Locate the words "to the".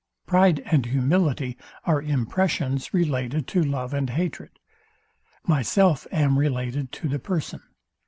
6.93-7.19